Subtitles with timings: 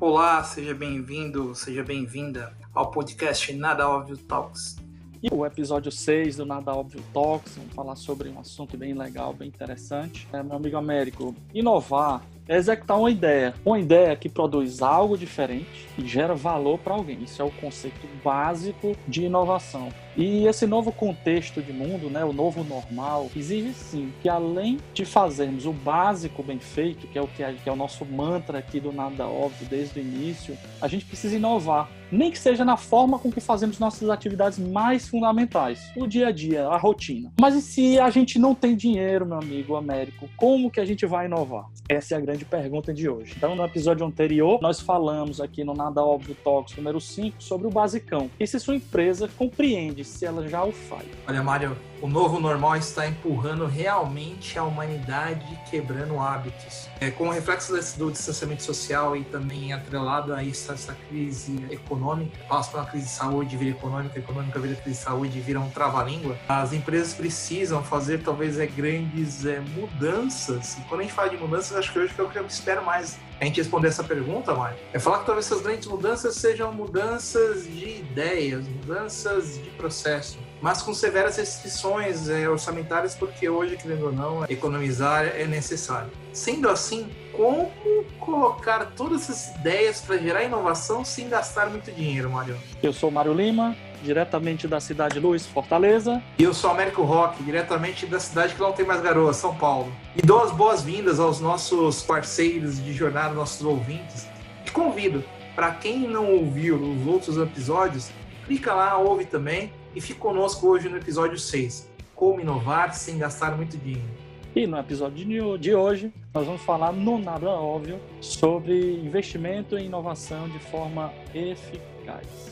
[0.00, 4.78] Olá, seja bem-vindo, seja bem-vinda ao podcast Nada Óbvio Talks.
[5.22, 9.34] E o episódio 6 do Nada Óbvio Talks, vamos falar sobre um assunto bem legal,
[9.34, 10.26] bem interessante.
[10.32, 13.52] É, meu amigo Américo, inovar é executar uma ideia.
[13.62, 17.22] Uma ideia que produz algo diferente e gera valor para alguém.
[17.22, 19.90] Isso é o conceito básico de inovação.
[20.16, 25.04] E esse novo contexto de mundo, né, o novo normal, exige sim que além de
[25.04, 28.58] fazermos o básico bem feito, que é o que é, que é o nosso mantra
[28.58, 32.76] aqui do nada óbvio desde o início, a gente precisa inovar, nem que seja na
[32.76, 37.32] forma com que fazemos nossas atividades mais fundamentais, o dia a dia, a rotina.
[37.40, 41.06] Mas e se a gente não tem dinheiro, meu amigo Américo, como que a gente
[41.06, 41.66] vai inovar?
[41.88, 43.34] Essa é a grande pergunta de hoje.
[43.36, 47.70] Então, no episódio anterior, nós falamos aqui no Nada Óbvio Talks número 5 sobre o
[47.70, 48.30] basicão.
[48.38, 51.06] E se sua empresa compreende se ela já o faz.
[51.26, 56.88] Olha, Mário, o novo normal está empurrando realmente a humanidade quebrando hábitos.
[57.00, 62.70] É, como reflexo desse, do distanciamento social e também atrelado a essa crise econômica, passa
[62.70, 66.36] para uma crise de saúde, vira econômica, econômica vira crise de saúde, vira um trava-língua,
[66.48, 70.78] as empresas precisam fazer talvez é, grandes é, mudanças.
[70.78, 72.84] E quando a gente fala de mudanças, acho que hoje é o que eu espero
[72.84, 76.72] mais a gente responder essa pergunta, Mário, é falar que talvez essas grandes mudanças sejam
[76.72, 84.06] mudanças de ideias, mudanças de processo, mas com severas restrições é, orçamentárias, porque hoje, querendo
[84.06, 86.10] ou não, economizar é necessário.
[86.34, 87.72] Sendo assim, como
[88.18, 92.58] colocar todas essas ideias para gerar inovação sem gastar muito dinheiro, Mário?
[92.82, 96.22] Eu sou Mário Lima, diretamente da cidade de Luiz, Fortaleza.
[96.38, 99.92] E eu sou Américo Roque, diretamente da cidade que não tem mais garoa, São Paulo.
[100.16, 104.26] E dou as boas-vindas aos nossos parceiros de jornada, nossos ouvintes.
[104.66, 108.10] E convido, para quem não ouviu os outros episódios,
[108.46, 111.88] clica lá, ouve também e fique conosco hoje no episódio 6.
[112.14, 114.20] Como inovar sem gastar muito dinheiro.
[114.54, 120.48] E no episódio de hoje, nós vamos falar, no nada óbvio, sobre investimento em inovação
[120.48, 122.50] de forma eficaz.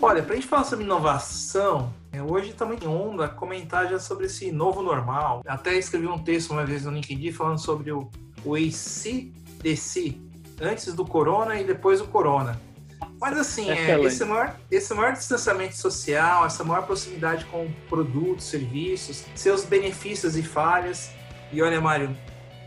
[0.00, 4.26] Olha, para a gente falar sobre inovação, é, hoje também em onda comentar já sobre
[4.26, 5.42] esse novo normal.
[5.44, 8.08] Até escrevi um texto uma vez no LinkedIn falando sobre o,
[8.44, 10.20] o ACDC,
[10.60, 12.60] antes do corona e depois do corona.
[13.20, 19.24] Mas assim, é, esse, maior, esse maior distanciamento social, essa maior proximidade com produtos, serviços,
[19.34, 21.10] seus benefícios e falhas.
[21.52, 22.16] E olha, Mário,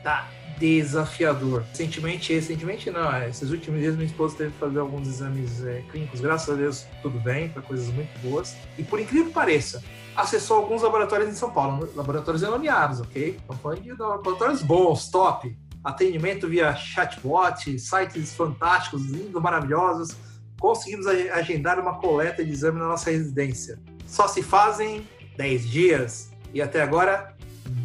[0.03, 0.27] tá
[0.61, 1.63] desafiador.
[1.69, 5.83] Recentemente, recentemente não, é, esses últimos dias minha esposa teve que fazer alguns exames é,
[5.91, 8.55] clínicos, graças a Deus tudo bem, para coisas muito boas.
[8.77, 9.83] E por incrível que pareça,
[10.15, 13.37] acessou alguns laboratórios em São Paulo, laboratórios nomeados, ok?
[13.39, 15.57] Estamos falando de laboratórios bons, top.
[15.83, 20.15] Atendimento via chatbot, sites fantásticos, lindos, maravilhosos.
[20.59, 23.79] Conseguimos agendar uma coleta de exame na nossa residência.
[24.05, 27.35] Só se fazem 10 dias e até agora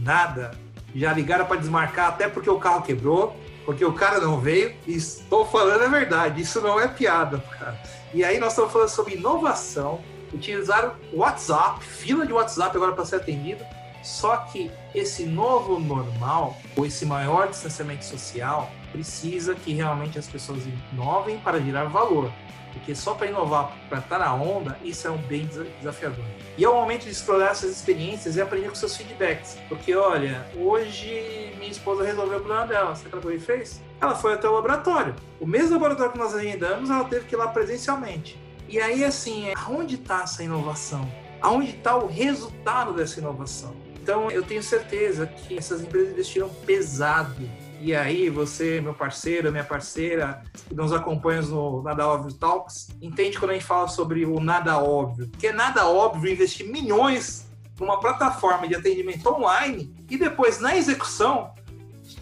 [0.02, 0.50] nada
[0.98, 4.74] já ligaram para desmarcar até porque o carro quebrou, porque o cara não veio.
[4.86, 7.80] E estou falando a verdade, isso não é piada, cara.
[8.14, 10.00] E aí nós estamos falando sobre inovação,
[10.32, 13.64] utilizaram WhatsApp, fila de WhatsApp agora para ser atendido.
[14.02, 20.62] Só que esse novo normal, ou esse maior distanciamento social, precisa que realmente as pessoas
[20.92, 22.30] inovem para gerar valor.
[22.76, 25.48] Porque só para inovar, para estar na onda, isso é um bem
[25.78, 26.24] desafiador.
[26.58, 29.58] E é o momento de explorar essas experiências e aprender com seus feedbacks.
[29.68, 32.94] Porque, olha, hoje minha esposa resolveu o problema dela.
[32.94, 33.80] Sabe o que ela fez?
[34.00, 35.16] Ela foi até o laboratório.
[35.40, 38.38] O mesmo laboratório que nós agendamos, ela teve que ir lá presencialmente.
[38.68, 41.10] E aí, assim, aonde está essa inovação?
[41.40, 43.74] Aonde está o resultado dessa inovação?
[44.02, 47.48] Então, eu tenho certeza que essas empresas investiram pesado
[47.80, 53.38] e aí, você, meu parceiro, minha parceira, que nos acompanha no Nada Óbvio Talks, entende
[53.38, 55.28] quando a gente fala sobre o nada óbvio.
[55.38, 57.46] Que é nada óbvio investir milhões
[57.78, 61.50] numa plataforma de atendimento online e depois, na execução,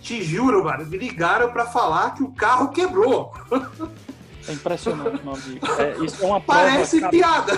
[0.02, 3.32] te juro, mano, me ligaram para falar que o carro quebrou.
[4.46, 5.66] É impressionante, meu amigo.
[5.78, 7.52] É, isso é uma Parece prova, piada.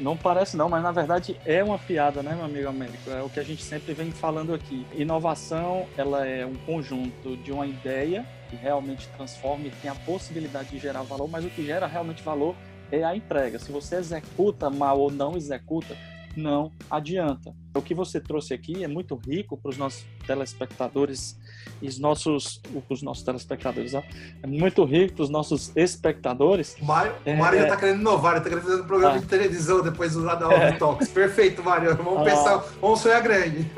[0.00, 3.10] Não parece não, mas na verdade é uma piada, né, meu amigo Américo?
[3.10, 4.86] É o que a gente sempre vem falando aqui.
[4.94, 10.70] Inovação, ela é um conjunto de uma ideia que realmente transforma e tem a possibilidade
[10.70, 12.54] de gerar valor, mas o que gera realmente valor
[12.90, 13.58] é a entrega.
[13.58, 15.96] Se você executa mal ou não executa,
[16.36, 17.54] não adianta.
[17.74, 21.38] O que você trouxe aqui é muito rico para os nossos telespectadores
[21.80, 24.02] e os nossos, os nossos telespectadores, ó.
[24.42, 26.76] é muito rico para os nossos espectadores.
[26.80, 29.26] O Mário, é, Mário já está querendo inovar, está querendo fazer um programa ah, de
[29.26, 30.72] televisão depois lado da é.
[30.72, 31.08] Talks.
[31.08, 31.96] Perfeito, Mário.
[31.96, 33.70] Vamos ah, pensar, vamos sonhar grande.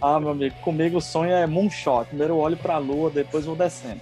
[0.00, 2.06] ah, meu amigo, comigo o sonho é moonshot.
[2.06, 4.00] Primeiro eu olho para a lua, depois vou descendo.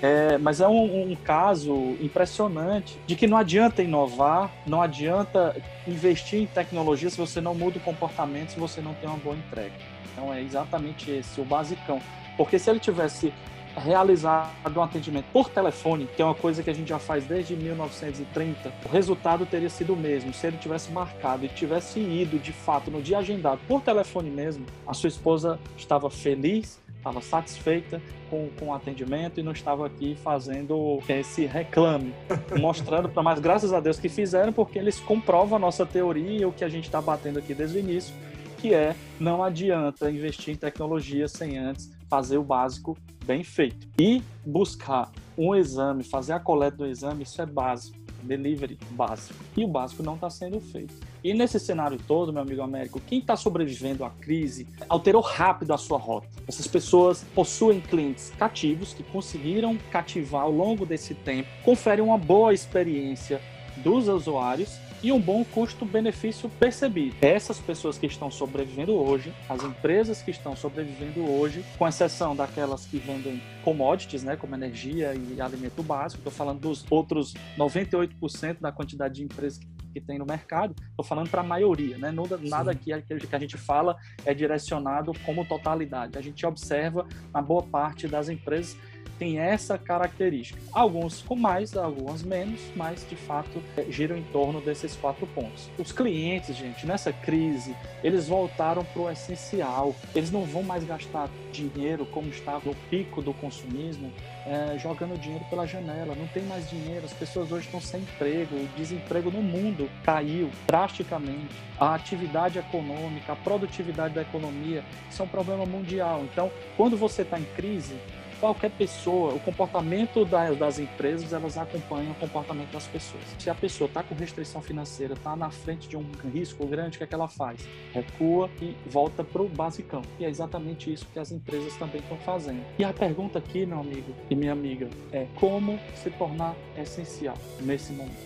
[0.00, 5.56] É, mas é um, um, caso impressionante de que não adianta inovar, não adianta
[5.88, 9.34] investir em tecnologia se você não muda o comportamento, se você não tem uma boa
[9.34, 9.74] entrega.
[10.12, 12.00] Então é exatamente esse, o basicão.
[12.38, 13.34] Porque se ele tivesse
[13.76, 17.54] realizado um atendimento por telefone, que é uma coisa que a gente já faz desde
[17.54, 20.32] 1930, o resultado teria sido o mesmo.
[20.32, 24.64] Se ele tivesse marcado e tivesse ido de fato no dia agendado por telefone mesmo,
[24.86, 28.00] a sua esposa estava feliz, estava satisfeita
[28.30, 32.14] com, com o atendimento e não estava aqui fazendo esse reclame,
[32.58, 36.44] mostrando para mais graças a Deus que fizeram, porque eles comprovam a nossa teoria e
[36.44, 38.14] o que a gente está batendo aqui desde o início,
[38.58, 43.86] que é não adianta investir em tecnologia sem antes fazer o básico bem feito.
[44.00, 49.38] E buscar um exame, fazer a coleta do exame, isso é básico, delivery básico.
[49.56, 50.94] E o básico não está sendo feito.
[51.22, 55.78] E nesse cenário todo, meu amigo Américo, quem está sobrevivendo à crise alterou rápido a
[55.78, 56.28] sua rota.
[56.46, 62.54] Essas pessoas possuem clientes cativos que conseguiram cativar ao longo desse tempo, conferem uma boa
[62.54, 63.40] experiência
[63.82, 67.16] dos usuários e um bom custo-benefício percebido.
[67.20, 72.86] Essas pessoas que estão sobrevivendo hoje, as empresas que estão sobrevivendo hoje, com exceção daquelas
[72.86, 78.72] que vendem commodities, né, como energia e alimento básico, estou falando dos outros 98% da
[78.72, 79.60] quantidade de empresas
[79.92, 82.14] que tem no mercado, estou falando para a maioria, né?
[82.42, 86.18] Nada que a gente fala é direcionado como totalidade.
[86.18, 88.76] A gente observa na boa parte das empresas
[89.18, 90.60] tem essa característica.
[90.72, 95.68] Alguns com mais, alguns menos, mas de fato é, giram em torno desses quatro pontos.
[95.78, 99.94] Os clientes, gente, nessa crise, eles voltaram para o essencial.
[100.14, 104.12] Eles não vão mais gastar dinheiro como estava no pico do consumismo,
[104.46, 106.14] é, jogando dinheiro pela janela.
[106.14, 107.04] Não tem mais dinheiro.
[107.04, 108.54] As pessoas hoje estão sem emprego.
[108.54, 111.54] O desemprego no mundo caiu drasticamente.
[111.78, 116.24] A atividade econômica, a produtividade da economia, isso é um problema mundial.
[116.24, 117.94] Então, quando você está em crise,
[118.40, 123.22] qualquer pessoa, o comportamento das empresas, elas acompanham o comportamento das pessoas.
[123.38, 126.98] Se a pessoa está com restrição financeira, está na frente de um risco grande, o
[126.98, 127.60] que, é que ela faz?
[127.92, 130.02] Recua e volta para o basicão.
[130.18, 132.64] E é exatamente isso que as empresas também estão fazendo.
[132.78, 137.92] E a pergunta aqui, meu amigo e minha amiga, é como se tornar essencial nesse
[137.92, 138.16] momento?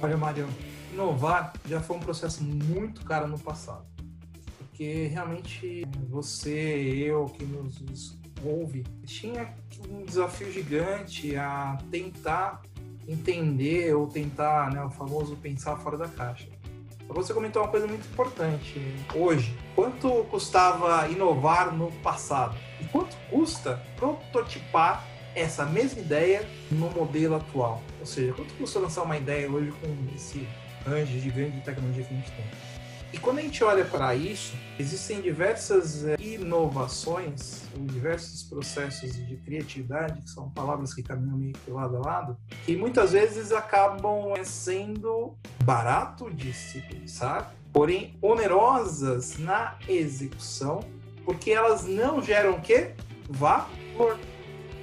[0.00, 0.52] Olha, Mariano,
[0.92, 3.84] inovar já foi um processo muito caro no passado.
[4.58, 9.54] Porque realmente você, eu que nos ouve, tinha
[9.88, 12.62] um desafio gigante a tentar
[13.06, 16.46] entender ou tentar, né, o famoso pensar fora da caixa.
[17.08, 18.80] Você comentou uma coisa muito importante
[19.14, 19.56] hoje.
[19.74, 22.54] Quanto custava inovar no passado?
[22.80, 27.82] E quanto custa prototipar essa mesma ideia no modelo atual?
[27.98, 30.46] Ou seja, quanto custa lançar uma ideia hoje com esse
[30.86, 32.44] range gigante de tecnologia que a gente tem?
[33.10, 40.20] E quando a gente olha para isso, existem diversas eh, inovações, diversos processos de criatividade,
[40.20, 44.44] que são palavras que caminham meio que lado a lado, que muitas vezes acabam eh,
[44.44, 45.34] sendo
[45.64, 50.80] barato de se pensar, porém onerosas na execução,
[51.24, 52.92] porque elas não geram o quê?
[53.30, 54.18] Valor.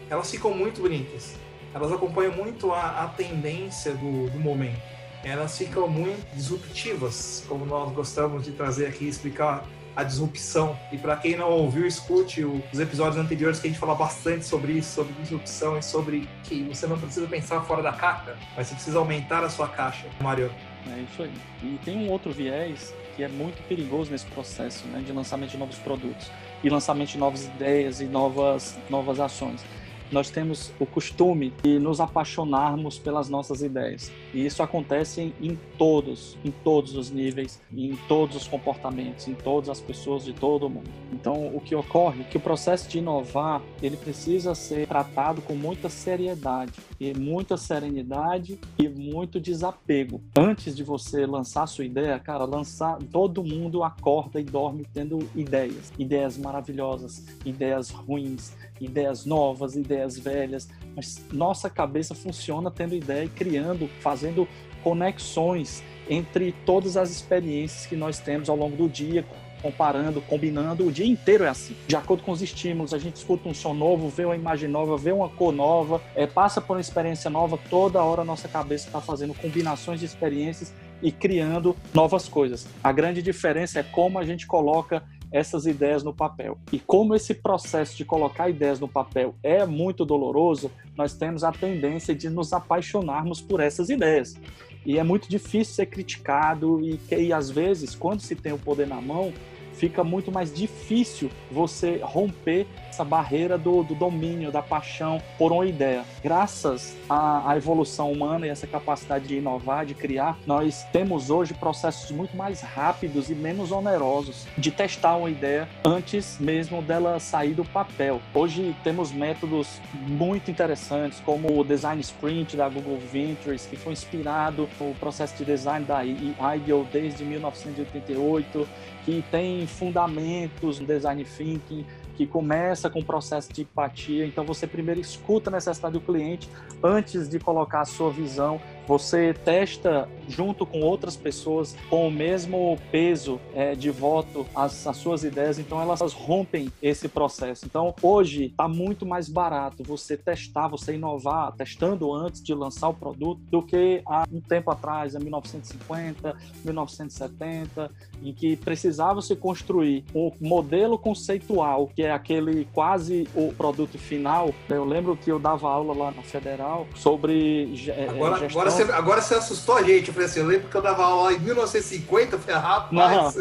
[0.09, 1.35] Elas ficam muito bonitas.
[1.75, 4.94] Elas acompanham muito a, a tendência do, do momento
[5.25, 10.77] elas ficam muito disruptivas, como nós gostamos de trazer aqui, explicar a disrupção.
[10.91, 14.73] E para quem não ouviu, escute os episódios anteriores que a gente fala bastante sobre
[14.73, 18.75] isso, sobre disrupção e sobre que você não precisa pensar fora da caixa, mas você
[18.75, 20.51] precisa aumentar a sua caixa, Mário.
[20.87, 21.33] É isso aí.
[21.63, 25.57] E tem um outro viés que é muito perigoso nesse processo né, de lançamento de
[25.57, 26.29] novos produtos
[26.63, 29.63] e lançamento de novas ideias e novas, novas ações
[30.11, 34.11] nós temos o costume de nos apaixonarmos pelas nossas ideias.
[34.33, 39.69] E isso acontece em todos, em todos os níveis, em todos os comportamentos, em todas
[39.69, 40.89] as pessoas de todo o mundo.
[41.11, 45.55] Então, o que ocorre é que o processo de inovar, ele precisa ser tratado com
[45.55, 50.21] muita seriedade e muita serenidade e muito desapego.
[50.37, 55.27] Antes de você lançar a sua ideia, cara, lançar, todo mundo acorda e dorme tendo
[55.35, 63.25] ideias, ideias maravilhosas, ideias ruins, ideias novas, ideias velhas, mas nossa cabeça funciona tendo ideia
[63.25, 64.47] e criando, fazendo
[64.83, 69.25] conexões entre todas as experiências que nós temos ao longo do dia,
[69.61, 71.75] comparando, combinando, o dia inteiro é assim.
[71.87, 74.95] De acordo com os estímulos, a gente escuta um som novo, vê uma imagem nova,
[74.95, 78.85] vê uma cor nova, é, passa por uma experiência nova, toda hora a nossa cabeça
[78.85, 82.67] está fazendo combinações de experiências e criando novas coisas.
[82.83, 85.03] A grande diferença é como a gente coloca
[85.35, 86.57] essas ideias no papel.
[86.71, 91.51] E como esse processo de colocar ideias no papel é muito doloroso, nós temos a
[91.51, 94.37] tendência de nos apaixonarmos por essas ideias.
[94.85, 98.87] E é muito difícil ser criticado e, e às vezes, quando se tem o poder
[98.87, 99.33] na mão,
[99.77, 105.65] fica muito mais difícil você romper essa barreira do, do domínio, da paixão por uma
[105.65, 106.03] ideia.
[106.23, 111.53] Graças à, à, evolução humana e essa capacidade de inovar, de criar, nós temos hoje
[111.53, 117.53] processos muito mais rápidos e menos onerosos de testar uma ideia antes mesmo dela sair
[117.53, 118.21] do papel.
[118.33, 124.69] Hoje temos métodos muito interessantes, como o Design Sprint da Google Ventures, que foi inspirado
[124.79, 128.67] no processo de design da IDEO desde 1988,
[129.05, 131.85] que tem fundamentos no design thinking,
[132.17, 134.25] que começa com o processo de empatia.
[134.25, 136.49] Então você primeiro escuta a necessidade do cliente
[136.83, 142.77] antes de colocar a sua visão você testa junto com outras pessoas com o mesmo
[142.91, 147.65] peso é, de voto as, as, suas ideias, então elas rompem esse processo.
[147.65, 152.93] Então hoje está muito mais barato você testar, você inovar, testando antes de lançar o
[152.93, 157.91] produto, do que há um tempo atrás, em 1950, 1970,
[158.23, 164.53] em que precisava se construir um modelo conceitual, que é aquele quase o produto final.
[164.69, 168.61] Eu lembro que eu dava aula lá na Federal sobre é, agora, gestão...
[168.61, 170.11] agora você, agora você assustou a gente.
[170.15, 173.35] Falei assim, eu dava aula em 1950, eu falei, rapaz.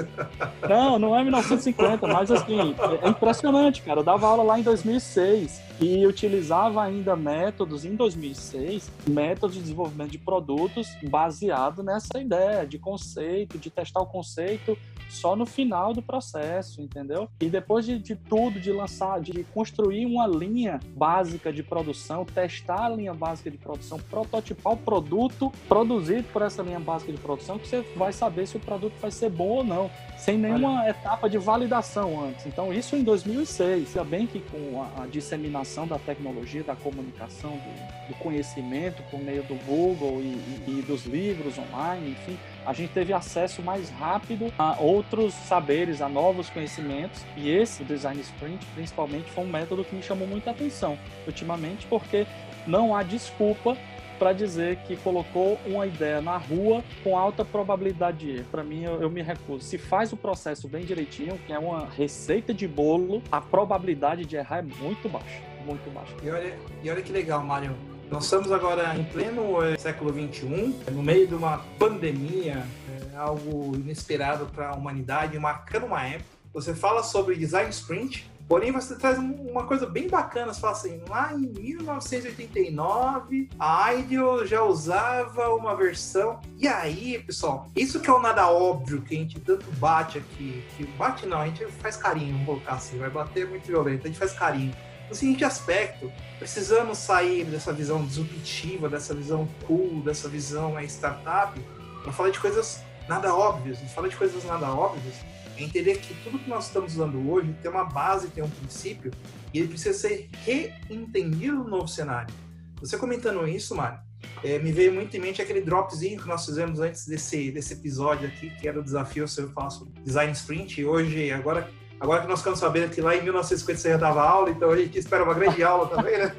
[0.68, 4.00] Não, não, não é 1950, mas assim, é impressionante, cara.
[4.00, 10.10] Eu dava aula lá em 2006 e utilizava ainda métodos, em 2006, métodos de desenvolvimento
[10.10, 14.76] de produtos baseado nessa ideia de conceito, de testar o conceito
[15.08, 17.28] só no final do processo, entendeu?
[17.40, 22.86] E depois de, de, tudo, de lançar, de construir uma linha básica de produção, testar
[22.86, 27.58] a linha básica de produção, prototipar o produto produzido por essa linha básica de produção,
[27.58, 29.90] que você vai saber se o produto vai ser bom ou não,
[30.24, 30.88] sem nenhuma Olha.
[30.88, 32.46] etapa de validação antes.
[32.46, 33.88] Então, isso em 2006.
[33.88, 39.20] Ainda bem que com a, a disseminação da tecnologia, da comunicação, do, do conhecimento por
[39.20, 40.32] meio do Google e,
[40.66, 46.00] e, e dos livros online, enfim, a gente teve acesso mais rápido a outros saberes,
[46.00, 47.22] a novos conhecimentos.
[47.36, 52.26] E esse design sprint, principalmente, foi um método que me chamou muita atenção ultimamente, porque
[52.66, 53.76] não há desculpa
[54.24, 58.46] para dizer que colocou uma ideia na rua com alta probabilidade de erro.
[58.50, 59.62] Para mim, eu, eu, me recuso.
[59.62, 64.34] Se faz o processo bem direitinho, que é uma receita de bolo, a probabilidade de
[64.34, 65.42] errar é muito baixa.
[65.66, 66.14] Muito baixa.
[66.22, 67.76] E olha, e olha que legal, Mário.
[68.10, 72.66] Nós estamos agora em pleno é, século XXI, no meio de uma pandemia,
[73.12, 76.24] é, algo inesperado para a humanidade, marcando uma época.
[76.54, 80.52] Você fala sobre design sprint, porém você traz uma coisa bem bacana.
[80.52, 86.40] Você fala assim, lá em 1989, a IDEO já usava uma versão.
[86.58, 90.64] E aí, pessoal, isso que é o nada óbvio que a gente tanto bate aqui,
[90.76, 94.08] que bate não, a gente faz carinho, vamos colocar assim, vai bater muito violento, a
[94.08, 94.74] gente faz carinho
[95.08, 101.58] no seguinte aspecto, precisamos sair dessa visão disruptiva, dessa visão cool, dessa visão startup,
[102.02, 103.80] para falar de coisas nada óbvias.
[103.82, 105.14] E falar de coisas nada óbvias
[105.56, 109.12] é entender que tudo que nós estamos usando hoje tem uma base, tem um princípio,
[109.52, 112.34] e ele precisa ser reentendido no novo cenário.
[112.80, 113.98] Você comentando isso, Mário,
[114.42, 118.28] é, me veio muito em mente aquele dropzinho que nós fizemos antes desse, desse episódio
[118.28, 121.68] aqui, que era o desafio se eu faço design sprint, e hoje, agora
[122.00, 124.76] Agora que nós ficamos sabendo que lá em 1950 você já dava aula, então a
[124.76, 126.34] gente espera uma grande aula também, né?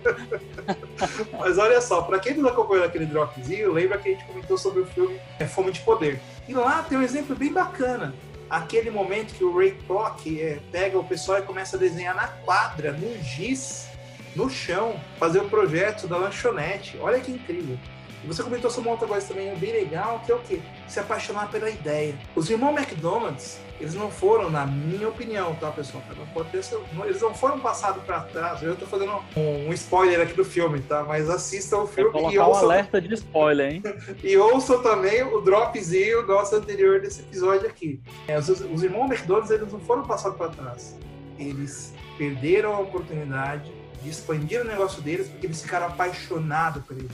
[1.39, 4.81] Mas olha só, para quem não acompanhou aquele dropzinho, lembra que a gente comentou sobre
[4.81, 6.19] o filme é, Fome de Poder.
[6.47, 8.13] E lá tem um exemplo bem bacana.
[8.49, 12.27] Aquele momento que o Ray Kroc é, pega o pessoal e começa a desenhar na
[12.27, 13.87] quadra, no giz,
[14.35, 16.97] no chão, fazer o projeto da lanchonete.
[17.01, 17.77] Olha que incrível.
[18.27, 20.61] Você comentou sobre uma outra coisa também bem legal, que é o quê?
[20.87, 22.15] Se apaixonar pela ideia.
[22.35, 26.03] Os irmãos McDonald's, eles não foram, na minha opinião, tá, pessoal?
[26.51, 26.61] Ter,
[27.05, 28.63] eles não foram passados para trás.
[28.63, 31.03] Eu tô fazendo um, spoiler aqui do filme, tá?
[31.03, 32.63] Mas assistam o filme e ouçam...
[32.63, 33.83] um alerta de spoiler, hein?
[34.23, 37.99] e ouçam também o dropzinho nosso anterior desse episódio aqui.
[38.27, 40.97] É, os, os irmãos McDonald's, eles não foram passados para trás.
[41.37, 47.09] Eles perderam a oportunidade de expandir o negócio deles porque eles ficaram apaixonados por eles.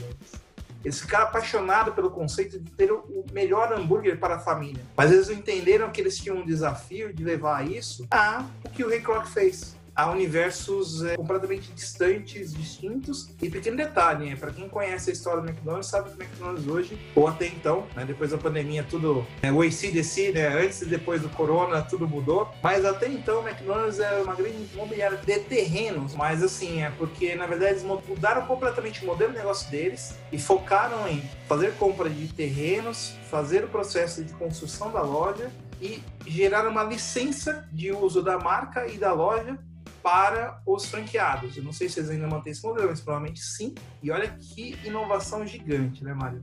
[0.84, 4.82] Eles ficaram apaixonados pelo conceito de ter o melhor hambúrguer para a família.
[4.96, 8.88] Mas eles entenderam que eles tinham um desafio de levar isso a o que o
[8.88, 13.28] Ray Kroc fez a universos é, completamente distantes, distintos.
[13.40, 14.36] E pequeno detalhe, né?
[14.36, 17.86] para quem conhece a história do McDonald's, sabe que o McDonald's hoje, ou até então,
[17.94, 22.08] né, depois da pandemia, tudo, é, o ACDC, né, antes e depois do Corona, tudo
[22.08, 22.48] mudou.
[22.62, 27.34] Mas até então, o McDonald's era uma grande imobiliária de terrenos, mas assim, é porque
[27.34, 32.08] na verdade eles mudaram completamente o modelo de negócio deles e focaram em fazer compra
[32.08, 38.22] de terrenos, fazer o processo de construção da loja e gerar uma licença de uso
[38.22, 39.58] da marca e da loja
[40.02, 41.56] para os franqueados.
[41.56, 43.74] Eu não sei se eles ainda mantêm esse modelo, mas provavelmente sim.
[44.02, 46.42] E olha que inovação gigante, né, Mário?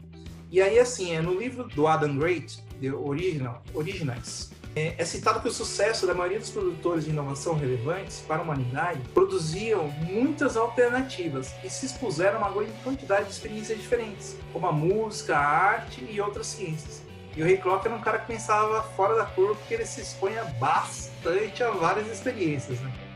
[0.51, 5.41] E aí, assim, é no livro do Adam Great, The Original, Originals, É, é citado
[5.41, 10.55] que o sucesso da maioria dos produtores de inovação relevantes para a humanidade produziam muitas
[10.55, 15.45] alternativas e se expuseram a uma grande quantidade de experiências diferentes, como a música, a
[15.45, 17.03] arte e outras ciências.
[17.35, 20.01] E o Ray Kroc era um cara que pensava fora da curva porque ele se
[20.01, 23.08] expunha bastante a várias experiências, né?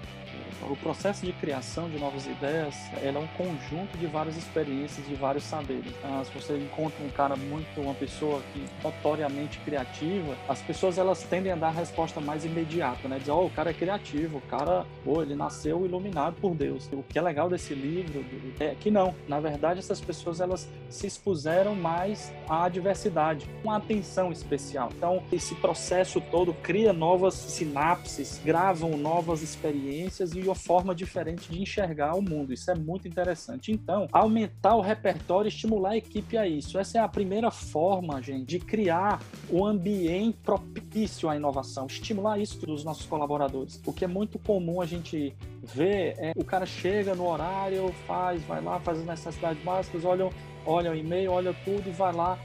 [0.70, 5.44] O processo de criação de novas ideias é um conjunto de várias experiências, de vários
[5.44, 5.94] saberes.
[6.04, 11.24] Ah, se você encontra um cara muito, uma pessoa que notoriamente criativa, as pessoas elas
[11.24, 13.20] tendem a dar a resposta mais imediata, né?
[13.20, 16.90] Dizer, oh, o cara é criativo, o cara, pô, ele nasceu iluminado por Deus.
[16.92, 18.26] O que é legal desse livro
[18.60, 19.14] é que não.
[19.28, 24.90] Na verdade, essas pessoas elas se expuseram mais à diversidade, uma atenção especial.
[24.96, 31.62] Então, esse processo todo cria novas sinapses, gravam novas experiências e uma forma diferente de
[31.62, 32.54] enxergar o mundo.
[32.54, 33.72] Isso é muito interessante.
[33.72, 36.78] Então, aumentar o repertório estimular a equipe a isso.
[36.78, 39.20] Essa é a primeira forma, gente, de criar
[39.50, 43.82] um ambiente propício à inovação, estimular isso dos nossos colaboradores.
[43.86, 48.44] O que é muito comum a gente ver é o cara chega no horário, faz,
[48.44, 50.30] vai lá, faz as necessidades básicas, olha,
[50.66, 52.38] olha o e-mail, olha tudo e vai lá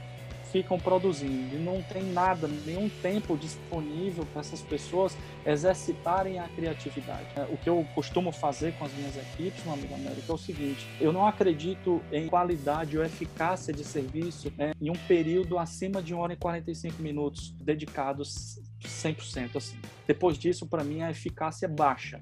[0.51, 5.15] ficam produzindo e não tem nada, nenhum tempo disponível para essas pessoas
[5.45, 7.25] exercitarem a criatividade.
[7.35, 10.37] É, o que eu costumo fazer com as minhas equipes, meu amigo América, é o
[10.37, 16.01] seguinte: eu não acredito em qualidade ou eficácia de serviço né, em um período acima
[16.01, 19.55] de 1 hora e 45 minutos dedicados 100%.
[19.55, 19.77] Assim.
[20.07, 22.21] Depois disso, para mim, a eficácia é baixa.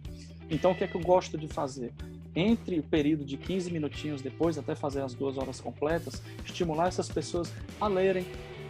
[0.50, 1.93] Então, o que é que eu gosto de fazer?
[2.38, 7.10] Entre o período de 15 minutinhos depois, até fazer as duas horas completas, estimular essas
[7.10, 7.51] pessoas
[7.82, 8.25] a lerem,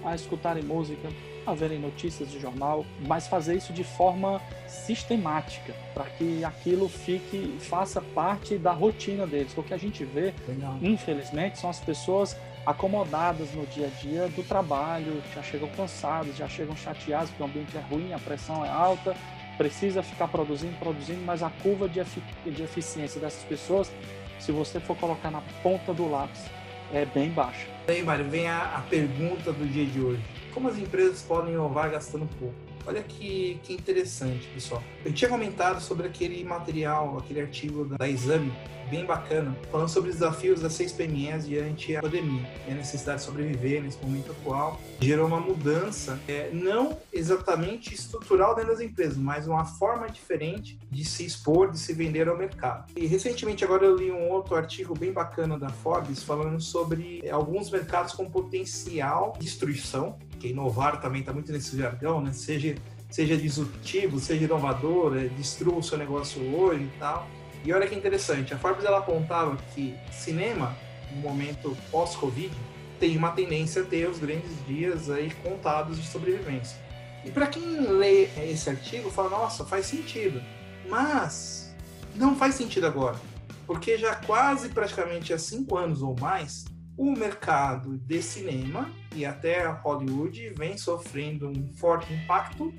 [0.05, 1.09] a escutarem música,
[1.45, 7.57] a verem notícias de jornal, mas fazer isso de forma sistemática, para que aquilo fique,
[7.59, 9.57] faça parte da rotina deles.
[9.57, 10.77] O que a gente vê, Legal.
[10.81, 16.47] infelizmente, são as pessoas acomodadas no dia a dia do trabalho, já chegam cansados, já
[16.47, 19.15] chegam chateados porque o ambiente é ruim, a pressão é alta,
[19.57, 22.03] precisa ficar produzindo, produzindo, mas a curva de,
[22.45, 23.91] de eficiência dessas pessoas,
[24.39, 26.45] se você for colocar na ponta do lápis,
[26.93, 27.67] é bem baixa.
[27.87, 30.23] Aí, Mário, vem a, a pergunta do dia de hoje.
[30.53, 32.66] Como as empresas podem inovar gastando pouco?
[32.87, 34.81] Olha que, que interessante, pessoal.
[35.03, 38.53] Eu tinha comentado sobre aquele material, aquele artigo da, da Exame,
[38.89, 43.19] bem bacana, falando sobre os desafios das seis PMEs diante a pandemia e a necessidade
[43.19, 44.79] de sobreviver nesse momento atual.
[45.01, 51.03] Gerou uma mudança, é, não exatamente estrutural dentro das empresas, mas uma forma diferente de
[51.03, 52.91] se expor, de se vender ao mercado.
[52.95, 57.29] E recentemente agora eu li um outro artigo bem bacana da Forbes falando sobre é,
[57.29, 62.31] alguns mercados com potencial de destruição, que inovar também está muito nesse jargão, né?
[62.33, 62.75] Seja
[63.09, 67.27] seja disruptivo, seja inovador, é, destrua o seu negócio hoje e tal.
[67.63, 70.75] E olha que interessante, a Forbes ela apontava que cinema,
[71.11, 72.51] no momento pós-Covid,
[72.99, 76.77] tem uma tendência a ter os grandes dias aí contados de sobrevivência.
[77.25, 80.41] E para quem lê esse artigo, fala, nossa, faz sentido.
[80.87, 81.75] Mas
[82.15, 83.19] não faz sentido agora,
[83.65, 86.65] porque já quase praticamente há cinco anos ou mais,
[86.97, 92.73] o mercado de cinema e até Hollywood vem sofrendo um forte impacto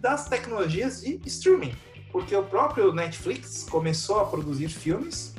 [0.00, 1.74] das tecnologias de streaming
[2.14, 5.34] porque o próprio Netflix começou a produzir filmes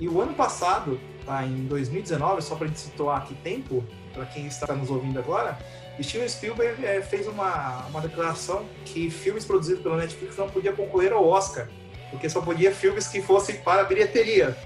[0.00, 4.26] e o ano passado, tá, em 2019, só para a gente situar aqui tempo, para
[4.26, 5.56] quem está nos ouvindo agora,
[6.02, 11.12] Steven Spielberg é, fez uma, uma declaração que filmes produzidos pela Netflix não podiam concorrer
[11.12, 11.68] ao Oscar,
[12.10, 14.56] porque só podia filmes que fossem para bilheteria.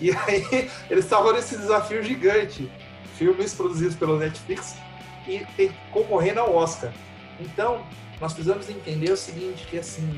[0.00, 2.70] E aí eles estavam nesse desafio gigante,
[3.16, 4.76] filmes produzidos pela Netflix
[5.26, 6.92] e, concorrendo ao Oscar.
[7.40, 7.84] Então,
[8.20, 10.08] nós precisamos entender o seguinte, que assim,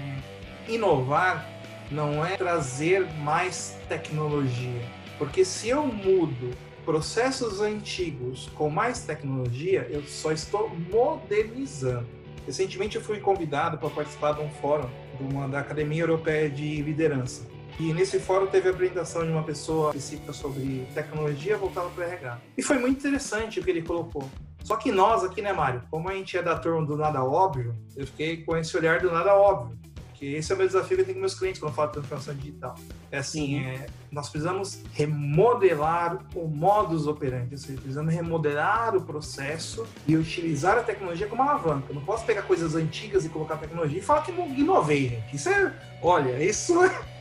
[0.68, 1.48] inovar
[1.90, 4.82] não é trazer mais tecnologia.
[5.18, 6.50] Porque se eu mudo
[6.84, 12.06] processos antigos com mais tecnologia, eu só estou modernizando.
[12.46, 16.82] Recentemente eu fui convidado para participar de um fórum de uma, da Academia Europeia de
[16.82, 17.53] Liderança.
[17.78, 22.06] E nesse fórum teve a apresentação de uma pessoa específica sobre tecnologia voltada para o
[22.06, 22.40] RH.
[22.56, 24.28] E foi muito interessante o que ele colocou.
[24.62, 25.82] Só que nós aqui, né, Mário?
[25.90, 29.10] Como a gente é da turma do nada óbvio, eu fiquei com esse olhar do
[29.10, 29.76] nada óbvio
[30.24, 31.88] porque esse é o meu desafio que eu tenho com meus clientes quando eu falo
[31.88, 32.74] de transformação digital.
[33.10, 33.68] É assim, uhum.
[33.68, 40.78] é, nós precisamos remodelar o modus operandi, ou seja, precisamos remodelar o processo e utilizar
[40.78, 41.86] a tecnologia como alavanca.
[41.90, 45.36] Eu não posso pegar coisas antigas e colocar tecnologia e falar que inovei, gente.
[45.36, 46.74] Isso é, olha, isso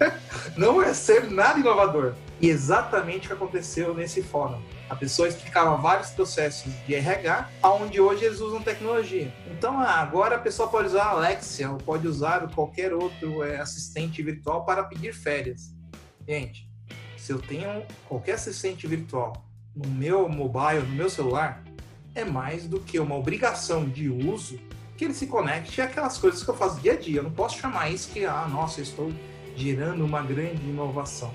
[0.58, 2.14] não é ser nada inovador.
[2.42, 4.62] E exatamente o que aconteceu nesse fórum.
[4.90, 9.34] A pessoa explicava vários processos de RH, onde hoje eles usam tecnologia.
[9.50, 13.60] Então, ah, agora a pessoa pode usar a Alexia ou pode usar qualquer outro é,
[13.62, 15.74] assistente virtual para pedir férias.
[16.28, 16.70] Gente,
[17.18, 19.34] se eu tenho qualquer assistente virtual
[19.74, 21.64] no meu mobile, no meu celular,
[22.14, 24.60] é mais do que uma obrigação de uso
[24.98, 27.20] que ele se conecte àquelas coisas que eu faço dia a dia.
[27.20, 29.12] Eu não posso chamar isso que, ah, nossa, eu estou
[29.56, 31.34] gerando uma grande inovação.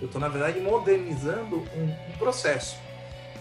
[0.00, 2.76] Eu estou, na verdade, modernizando um, um processo.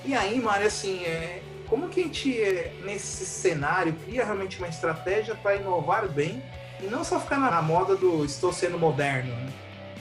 [0.04, 4.68] E aí, Mário, assim, é, como que a gente, é, nesse cenário, cria realmente uma
[4.68, 6.42] estratégia para inovar bem
[6.82, 9.50] e não só ficar na moda do estou sendo moderno, né?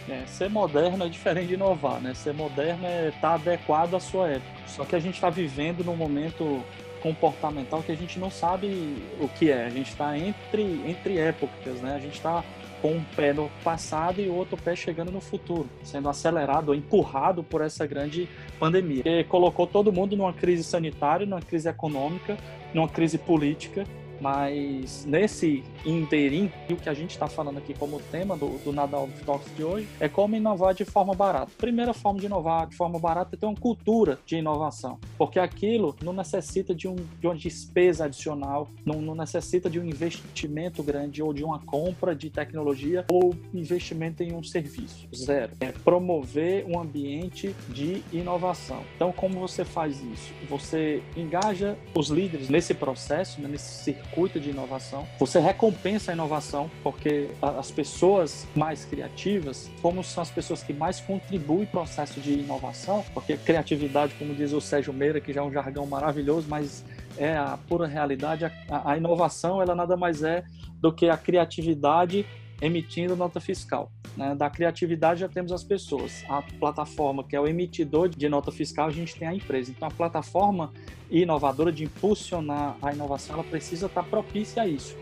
[0.09, 2.15] É, ser moderno é diferente de inovar, né?
[2.15, 4.51] Ser moderno é estar tá adequado à sua época.
[4.67, 6.65] Só que a gente está vivendo num momento
[7.03, 9.67] comportamental que a gente não sabe o que é.
[9.67, 11.95] A gente está entre, entre épocas, né?
[11.97, 12.45] A gente está
[12.81, 17.43] com um pé no passado e o outro pé chegando no futuro, sendo acelerado empurrado
[17.43, 22.37] por essa grande pandemia, que colocou todo mundo numa crise sanitária, numa crise econômica,
[22.73, 23.85] numa crise política
[24.21, 29.09] mas nesse interim, o que a gente está falando aqui como tema do, do Nadal
[29.25, 31.53] Talks de hoje é como inovar de forma barata.
[31.57, 35.97] Primeira forma de inovar de forma barata é ter uma cultura de inovação, porque aquilo
[36.03, 41.23] não necessita de, um, de uma despesa adicional, não, não necessita de um investimento grande
[41.23, 45.09] ou de uma compra de tecnologia ou investimento em um serviço.
[45.15, 45.53] Zero.
[45.61, 48.83] É promover um ambiente de inovação.
[48.97, 50.33] Então, como você faz isso?
[50.49, 55.07] Você engaja os líderes nesse processo, né, nesse circuito circuito de inovação.
[55.19, 61.01] Você recompensa a inovação, porque as pessoas mais criativas, como são as pessoas que mais
[61.01, 65.45] contribuem no processo de inovação, porque criatividade, como diz o Sérgio Meira, que já é
[65.45, 66.85] um jargão maravilhoso, mas
[67.17, 68.53] é a pura realidade, a,
[68.93, 70.45] a inovação ela nada mais é
[70.81, 72.25] do que a criatividade
[72.61, 73.91] emitindo nota fiscal.
[74.17, 74.35] Né?
[74.35, 76.25] Da criatividade já temos as pessoas.
[76.29, 79.71] A plataforma, que é o emitidor de nota fiscal, a gente tem a empresa.
[79.71, 80.73] Então, a plataforma
[81.11, 84.97] inovadora de impulsionar a inovação, ela precisa estar propícia a isso.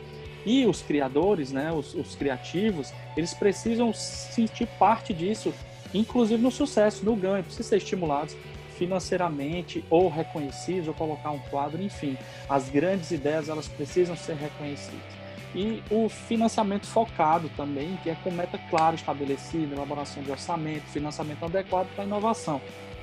[0.45, 5.53] E os criadores, né, os, os criativos, eles precisam sentir parte disso,
[5.93, 8.37] inclusive no sucesso, no ganho, precisam ser estimulados
[8.77, 12.17] financeiramente ou reconhecidos ou colocar um quadro, enfim.
[12.49, 15.16] As grandes ideias, elas precisam ser reconhecidas
[15.55, 21.45] e o financiamento focado também, que é com meta clara estabelecida, elaboração de orçamento, financiamento
[21.45, 22.61] adequado para a inovação.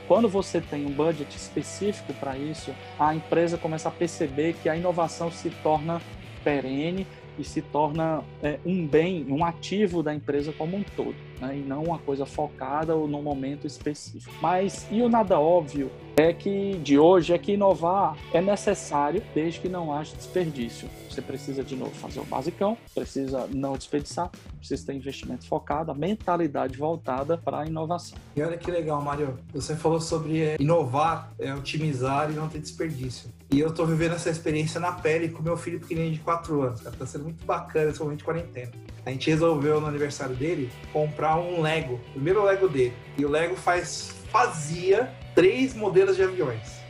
[0.08, 4.76] Quando você tem um budget específico para isso, a empresa começa a perceber que a
[4.76, 6.02] inovação se torna
[6.44, 7.08] perene
[7.40, 11.16] e se torna é, um bem, um ativo da empresa como um todo,
[11.48, 11.58] né?
[11.58, 14.34] e não uma coisa focada ou num momento específico.
[14.42, 19.60] Mas e o nada óbvio é que de hoje é que inovar é necessário desde
[19.60, 20.90] que não haja desperdício.
[21.10, 25.94] Você precisa de novo fazer o basicão, precisa não desperdiçar, precisa ter investimento focado, a
[25.94, 28.18] mentalidade voltada para a inovação.
[28.36, 29.38] E olha que legal, Mário.
[29.54, 33.30] Você falou sobre é, inovar, é, otimizar e não ter desperdício.
[33.52, 36.82] E eu estou vivendo essa experiência na pele com meu filho pequenininho de 4 anos.
[36.82, 36.96] Cara.
[36.96, 38.72] Tá sendo muito bacana esse momento de quarentena.
[39.06, 42.94] A gente resolveu no aniversário dele comprar um Lego, o primeiro Lego dele.
[43.18, 46.82] E o Lego faz fazia três modelos de aviões.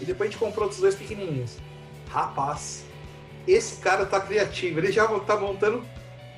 [0.00, 1.58] E depois a gente comprou outros dois pequenininhos.
[2.08, 2.84] Rapaz,
[3.46, 5.84] esse cara tá criativo, ele já tá montando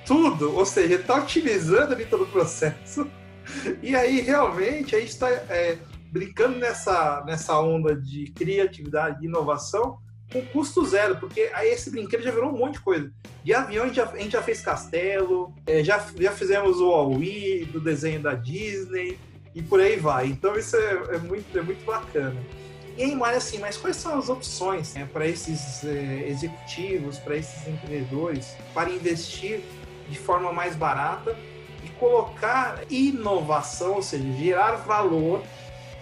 [0.06, 3.06] tudo, ou seja, ele tá otimizando ali todo o processo.
[3.82, 5.76] E aí, realmente, a gente está é,
[6.12, 9.98] brincando nessa, nessa onda de criatividade e inovação
[10.32, 13.12] com custo zero, porque aí esse brinquedo já virou um monte de coisa.
[13.42, 16.88] De avião a gente já, a gente já fez castelo, é, já, já fizemos o
[16.88, 19.18] Huawei do desenho da Disney,
[19.54, 20.26] e por aí vai.
[20.26, 22.40] Então isso é, é muito, é muito bacana.
[22.96, 27.36] E aí, Mário, assim, mas quais são as opções né, para esses é, executivos, para
[27.36, 29.60] esses empreendedores, para investir
[30.08, 31.36] de forma mais barata
[31.84, 35.42] e colocar inovação, ou seja, gerar valor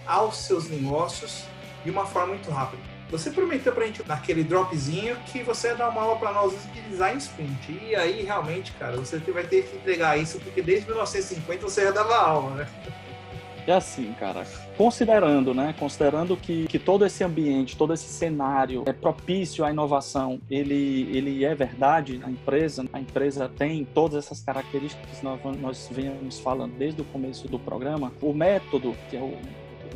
[0.05, 1.43] aos seus negócios
[1.85, 2.98] de uma forma muito rápida?
[3.11, 6.53] Você prometeu para a gente naquele dropzinho que você ia dar uma aula para nós
[6.71, 7.79] de design sprint.
[7.83, 11.91] E aí, realmente, cara, você vai ter que entregar isso, porque desde 1950 você já
[11.91, 12.67] dava aula, né?
[13.67, 18.93] É assim, cara, considerando, né, considerando que, que todo esse ambiente, todo esse cenário é
[18.93, 25.19] propício à inovação, ele, ele é verdade, a empresa, a empresa tem todas essas características
[25.19, 29.37] que nós, nós vemos falando desde o começo do programa, o método, que é o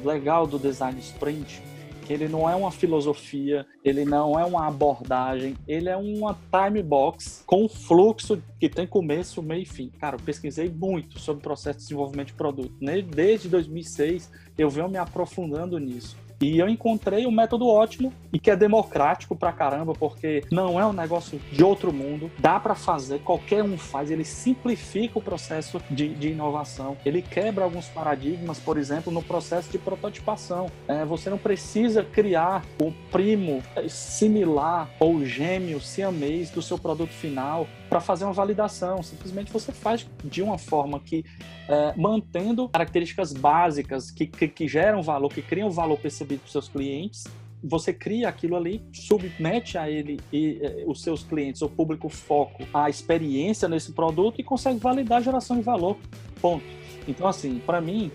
[0.08, 1.64] legal do design sprint,
[2.10, 7.44] ele não é uma filosofia, ele não é uma abordagem, ele é uma time box
[7.46, 9.90] com fluxo que tem começo, meio e fim.
[10.00, 12.74] Cara, eu pesquisei muito sobre o processo de desenvolvimento de produto.
[13.14, 16.23] Desde 2006 eu venho me aprofundando nisso.
[16.44, 20.86] E eu encontrei um método ótimo e que é democrático pra caramba, porque não é
[20.86, 25.82] um negócio de outro mundo, dá para fazer, qualquer um faz, ele simplifica o processo
[25.90, 30.66] de, de, inovação, ele quebra alguns paradigmas, por exemplo, no processo de prototipação.
[30.86, 37.68] É, você não precisa criar o primo similar ou gêmeo siamês do seu produto final
[37.94, 39.04] para fazer uma validação.
[39.04, 41.24] Simplesmente você faz de uma forma que,
[41.70, 46.68] é, mantendo características básicas que, que, que, geram valor, que criam valor percebido para seus
[46.68, 47.26] clientes,
[47.64, 52.68] você cria aquilo ali, submete a ele e eh, os seus clientes, o público foco,
[52.74, 55.96] a experiência nesse produto e consegue validar a geração de valor.
[56.42, 56.66] Ponto.
[57.08, 58.12] Então, assim, para mim,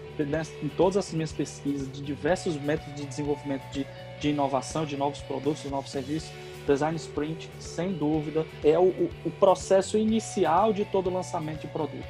[0.63, 3.87] em todas as minhas pesquisas de diversos métodos de desenvolvimento de,
[4.21, 6.31] de inovação, de novos produtos, de novos serviços,
[6.69, 12.07] Design Sprint, sem dúvida, é o, o processo inicial de todo lançamento de produto.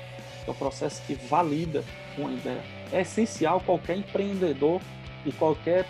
[0.47, 1.85] É o processo que valida
[2.17, 2.63] uma ideia.
[2.93, 4.81] É essencial qualquer empreendedor
[5.25, 5.87] e qualquer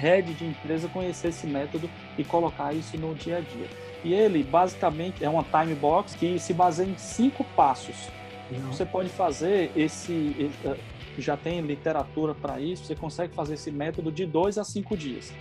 [0.00, 3.68] head de empresa conhecer esse método e colocar isso no dia a dia.
[4.02, 8.08] E ele, basicamente, é uma time box que se baseia em cinco passos.
[8.50, 8.72] Uhum.
[8.72, 10.52] Você pode fazer esse.
[10.64, 10.76] Eh,
[11.18, 15.32] já tem literatura para isso, você consegue fazer esse método de dois a cinco dias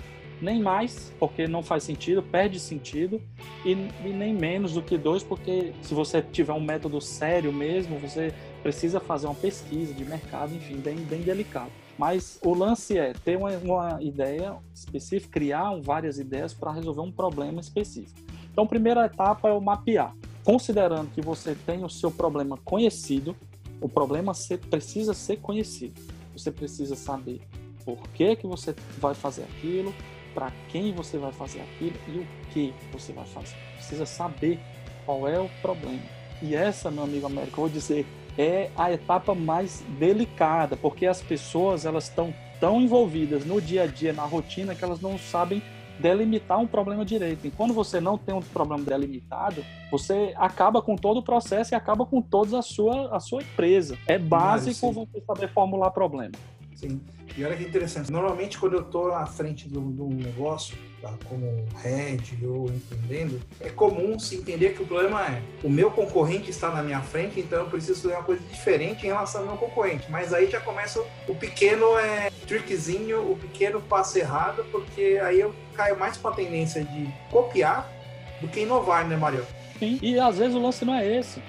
[0.42, 3.22] nem mais, porque não faz sentido, perde sentido,
[3.66, 7.98] e, e, nem menos do que dois, porque se você tiver um método sério mesmo,
[8.00, 11.72] você precisa fazer uma pesquisa de mercado, enfim, bem, bem delicado.
[11.98, 17.12] Mas o lance é ter uma, uma ideia específica, criar várias ideias para resolver um
[17.12, 18.18] problema específico.
[18.52, 20.16] Então, a primeira etapa é o mapear.
[20.44, 23.36] Considerando que você tem o seu problema conhecido,
[23.82, 26.00] o problema ser, precisa ser conhecido.
[26.36, 27.42] Você precisa saber
[27.84, 29.94] por que, que você vai fazer aquilo,
[30.34, 33.56] para quem você vai fazer aquilo e o que você vai fazer.
[33.76, 34.60] Precisa saber
[35.06, 36.02] qual é o problema.
[36.42, 38.06] E essa, meu amigo Américo, eu vou dizer,
[38.38, 43.88] é a etapa mais delicada, porque as pessoas elas estão tão envolvidas no dia a
[43.88, 45.62] dia, na rotina, que elas não sabem
[46.00, 47.46] delimitar um problema direito.
[47.46, 51.76] E quando você não tem um problema delimitado, você acaba com todo o processo e
[51.76, 53.98] acaba com toda a sua, a sua empresa.
[54.08, 56.32] É básico você saber formular problema.
[56.80, 57.02] Sim.
[57.36, 58.10] E olha que interessante.
[58.10, 63.70] Normalmente, quando eu estou à frente de um, negócio, tá, como head ou empreendendo, é
[63.70, 67.60] comum se entender que o problema é o meu concorrente está na minha frente, então
[67.60, 70.10] eu preciso fazer uma coisa diferente em relação ao meu concorrente.
[70.10, 75.54] Mas aí já começa o pequeno é, trickzinho, o pequeno passo errado, porque aí eu
[75.74, 77.92] caio mais para a tendência de copiar
[78.40, 79.46] do que inovar, né, Mario?
[79.78, 81.42] Sim, e às vezes o lance não é esse.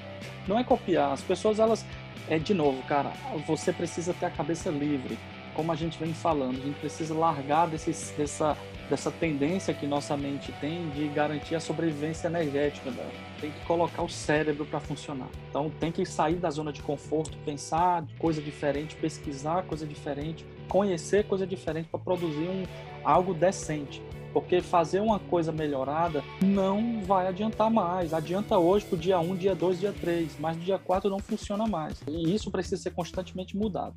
[0.49, 1.13] Não é copiar.
[1.13, 1.85] As pessoas, elas
[2.31, 3.13] é de novo, cara,
[3.45, 5.19] você precisa ter a cabeça livre.
[5.53, 8.57] Como a gente vem falando, a gente precisa largar desse, dessa,
[8.89, 13.11] dessa tendência que nossa mente tem de garantir a sobrevivência energética dela.
[13.41, 15.27] Tem que colocar o cérebro para funcionar.
[15.49, 21.25] Então tem que sair da zona de conforto, pensar coisa diferente, pesquisar coisa diferente, conhecer
[21.25, 22.63] coisa diferente para produzir um,
[23.03, 24.01] algo decente.
[24.33, 28.15] Porque fazer uma coisa melhorada não vai adiantar mais.
[28.15, 31.67] Adianta hoje pro dia 1, dia 2, dia 3, mas no dia 4 não funciona
[31.67, 32.01] mais.
[32.09, 33.95] E isso precisa ser constantemente mudado.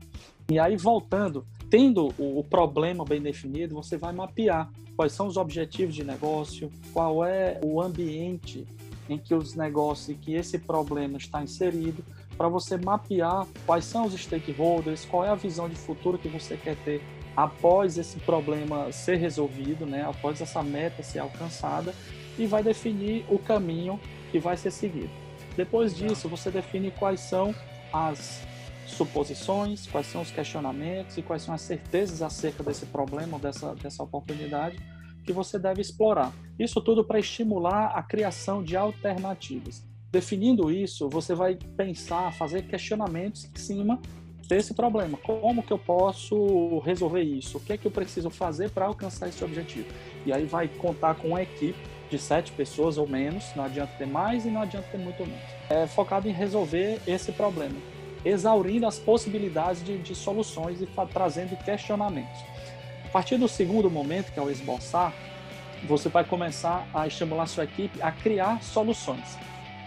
[0.50, 5.96] E aí, voltando, tendo o problema bem definido, você vai mapear quais são os objetivos
[5.96, 8.66] de negócio, qual é o ambiente
[9.10, 12.04] em que os negócios que esse problema está inserido,
[12.38, 16.58] para você mapear quais são os stakeholders, qual é a visão de futuro que você
[16.58, 17.02] quer ter
[17.36, 21.94] após esse problema ser resolvido, né, após essa meta ser alcançada,
[22.38, 24.00] e vai definir o caminho
[24.32, 25.12] que vai ser seguido.
[25.56, 27.54] Depois disso, você define quais são
[27.92, 28.42] as
[28.88, 34.04] suposições, quais são os questionamentos e quais são as certezas acerca desse problema, dessa, dessa
[34.04, 34.78] oportunidade
[35.24, 36.34] que você deve explorar.
[36.60, 39.84] Isso tudo para estimular a criação de alternativas.
[40.12, 44.00] Definindo isso, você vai pensar, fazer questionamentos em cima
[44.48, 45.18] desse problema.
[45.18, 47.58] Como que eu posso resolver isso?
[47.58, 49.88] O que é que eu preciso fazer para alcançar esse objetivo?
[50.26, 51.78] E aí vai contar com uma equipe
[52.10, 55.44] de sete pessoas ou menos, não adianta ter mais e não adianta ter muito menos.
[55.70, 57.76] É focado em resolver esse problema,
[58.24, 62.40] exaurindo as possibilidades de, de soluções e trazendo questionamentos.
[63.06, 65.14] A partir do segundo momento, que é o esboçar,
[65.88, 69.38] você vai começar a estimular sua equipe a criar soluções.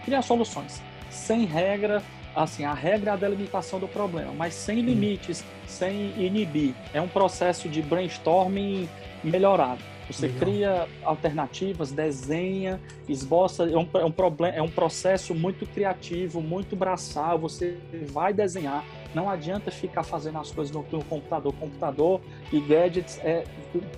[0.03, 2.03] Criar soluções sem regra,
[2.37, 6.73] assim, a regra é a delimitação do problema, mas sem limites, sem inibir.
[6.93, 8.87] É um processo de brainstorming
[9.23, 9.81] melhorado.
[10.09, 10.39] Você Legal.
[10.39, 13.69] cria alternativas, desenha, esboça.
[13.69, 17.37] É um, é, um problema, é um processo muito criativo, muito braçal.
[17.39, 18.85] Você vai desenhar.
[19.13, 21.53] Não adianta ficar fazendo as coisas no, computador.
[21.53, 23.45] Computador e gadgets é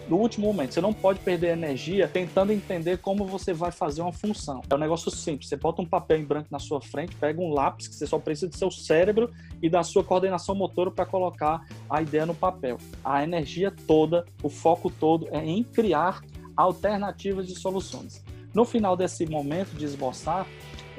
[0.08, 0.74] no último momento.
[0.74, 4.62] Você não pode perder energia tentando entender como você vai fazer uma função.
[4.70, 5.50] É um negócio simples.
[5.50, 8.20] Você bota um papel em branco na sua frente, pega um lápis, que você só
[8.20, 9.30] precisa do seu cérebro
[9.62, 12.78] e da sua coordenação motora para colocar a ideia no papel.
[13.04, 16.22] A energia toda, o foco todo é em criar
[16.56, 18.24] alternativas de soluções.
[18.54, 20.46] No final desse momento de esboçar,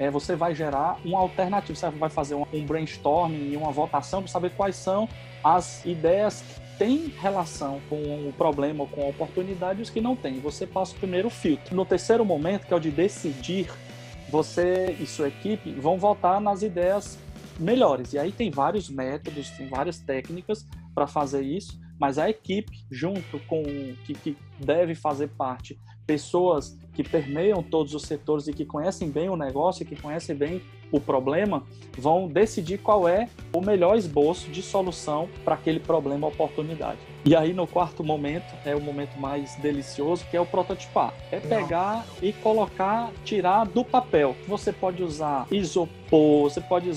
[0.00, 4.32] é, você vai gerar uma alternativa, você vai fazer um, brainstorming e uma votação para
[4.32, 5.06] saber quais são
[5.44, 10.00] as ideias que têm relação com o problema ou com a oportunidade e os que
[10.00, 10.40] não têm.
[10.40, 11.76] Você passa o primeiro filtro.
[11.76, 13.70] No terceiro momento, que é o de decidir,
[14.30, 17.18] você e sua equipe vão votar nas ideias
[17.58, 18.14] melhores.
[18.14, 23.38] E aí tem vários métodos, tem várias técnicas para fazer isso, mas a equipe, junto
[23.40, 23.62] com
[24.06, 29.28] que, que deve fazer parte pessoas que permeiam todos os setores e que conhecem bem
[29.28, 31.62] o negócio, que conhecem bem o problema,
[31.96, 36.98] vão decidir qual é o melhor esboço de solução para aquele problema ou oportunidade.
[37.24, 41.12] E aí, no quarto momento, é o momento mais delicioso, que é o prototipar.
[41.30, 44.34] É pegar e colocar, tirar do papel.
[44.48, 46.90] Você pode usar isopor, você pode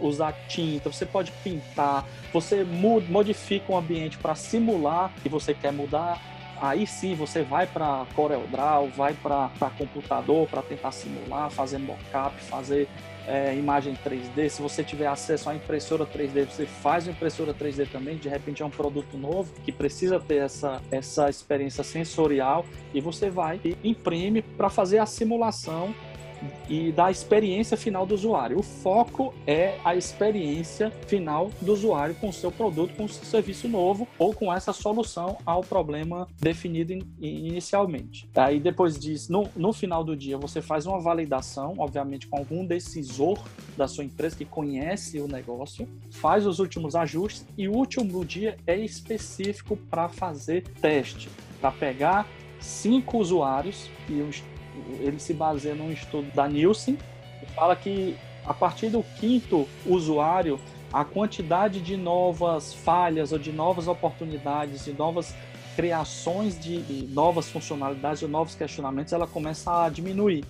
[0.00, 2.64] usar tinta, você pode pintar, você
[3.08, 6.20] modifica o ambiente para simular que você quer mudar
[6.60, 12.88] aí sim você vai para CorelDRAW, vai para computador para tentar simular, fazer mockup, fazer
[13.26, 14.48] é, imagem 3D.
[14.48, 18.16] Se você tiver acesso à impressora 3D, você faz impressora 3D também.
[18.16, 22.64] De repente é um produto novo que precisa ter essa, essa experiência sensorial
[22.94, 25.94] e você vai e imprime para fazer a simulação
[26.68, 28.58] e da experiência final do usuário.
[28.58, 33.24] O foco é a experiência final do usuário com o seu produto, com o seu
[33.24, 38.28] serviço novo ou com essa solução ao problema definido in, inicialmente.
[38.34, 42.64] Aí depois disso, no, no final do dia, você faz uma validação, obviamente com algum
[42.64, 43.38] decisor
[43.76, 48.56] da sua empresa que conhece o negócio, faz os últimos ajustes e o último dia
[48.66, 51.28] é específico para fazer teste,
[51.60, 52.26] para pegar
[52.60, 54.42] cinco usuários e os
[55.00, 56.96] ele se baseia num estudo da Nielsen,
[57.40, 60.58] que fala que a partir do quinto usuário,
[60.92, 65.34] a quantidade de novas falhas ou de novas oportunidades, de novas
[65.74, 70.44] criações de novas funcionalidades ou novos questionamentos, ela começa a diminuir.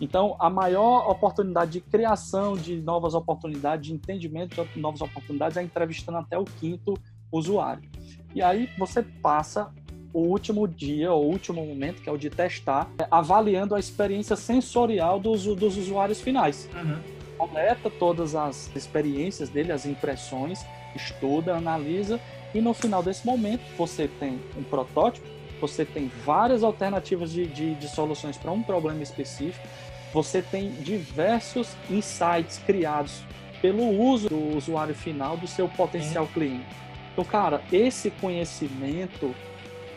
[0.00, 5.62] Então, a maior oportunidade de criação de novas oportunidades, de entendimento de novas oportunidades, é
[5.62, 6.94] entrevistando até o quinto
[7.30, 7.88] usuário.
[8.34, 9.72] E aí você passa
[10.14, 14.36] o último dia, o último momento, que é o de testar, é, avaliando a experiência
[14.36, 16.70] sensorial dos, dos usuários finais.
[16.72, 16.98] Uhum.
[17.36, 22.20] Coleta todas as experiências dele, as impressões, estuda, analisa,
[22.54, 25.26] e no final desse momento você tem um protótipo,
[25.60, 29.66] você tem várias alternativas de, de, de soluções para um problema específico,
[30.12, 33.24] você tem diversos insights criados
[33.60, 36.66] pelo uso do usuário final do seu potencial cliente.
[37.12, 39.34] Então, cara, esse conhecimento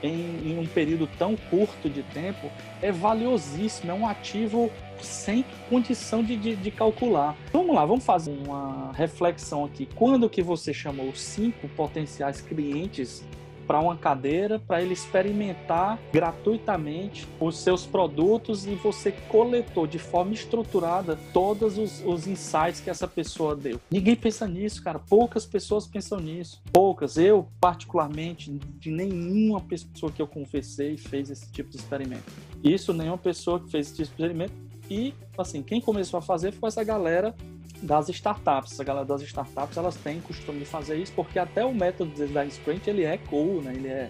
[0.03, 2.49] em, em, um período tão curto de tempo
[2.81, 7.35] é valiosíssimo, é um ativo sem condição de, de, de, calcular.
[7.51, 9.87] Vamos lá, vamos fazer uma reflexão aqui.
[9.95, 13.23] Quando que você chamou cinco potenciais clientes
[13.67, 20.33] para uma cadeira para ele experimentar gratuitamente os seus produtos e você coletou de forma
[20.33, 23.79] estruturada todos os, os insights que essa pessoa deu.
[23.91, 24.97] Ninguém pensa nisso, cara.
[24.97, 26.61] Poucas pessoas pensam nisso.
[26.71, 27.17] Poucas.
[27.17, 32.23] Eu, particularmente, de nenhuma pessoa que eu confessei fez esse tipo de experimento.
[32.63, 34.53] Isso, nenhuma pessoa que fez esse tipo de experimento.
[34.89, 37.35] E, assim, quem começou a fazer foi essa galera
[37.81, 38.79] das startups.
[38.79, 42.45] A galera das startups elas têm costume de fazer isso porque até o método da
[42.45, 43.73] Sprint ele é cool, né?
[43.75, 44.09] Ele é,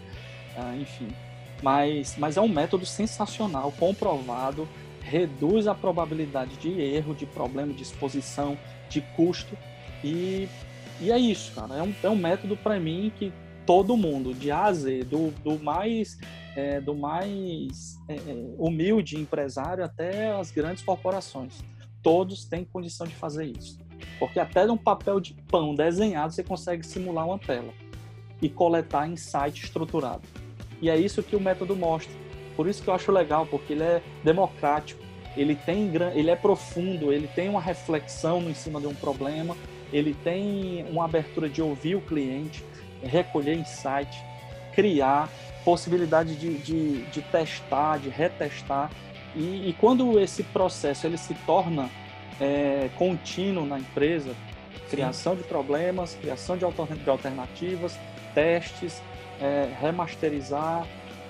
[0.57, 1.07] ah, enfim,
[1.61, 4.67] mas mas é um método sensacional, comprovado,
[5.01, 8.57] reduz a probabilidade de erro, de problema de exposição,
[8.89, 9.57] de custo
[10.03, 10.47] e
[10.99, 11.75] e é isso, cara.
[11.75, 13.31] É um, é um método para mim que
[13.67, 16.17] todo mundo, de A a Z, do, do mais
[16.55, 21.53] é, do mais é, é humilde empresário até as grandes corporações
[22.07, 23.77] todos têm condição de fazer isso.
[24.17, 27.73] Porque até num papel de pão desenhado você consegue simular uma tela
[28.41, 30.21] e coletar insight estruturado.
[30.81, 32.13] E é isso que o método mostra.
[32.55, 35.03] Por isso que eu acho legal, porque ele é democrático,
[35.35, 39.57] ele tem ele é profundo, ele tem uma reflexão em cima de um problema,
[39.91, 42.63] ele tem uma abertura de ouvir o cliente,
[43.03, 44.17] recolher insight,
[44.73, 45.29] criar
[45.65, 48.89] possibilidade de, de, de testar, de retestar
[49.37, 51.89] e, e quando esse processo ele se torna
[52.41, 54.35] é, contínuo na empresa,
[54.89, 55.41] criação Sim.
[55.41, 57.97] de problemas, criação de alternativas,
[58.33, 59.01] testes,
[59.39, 60.87] é, remasterizar,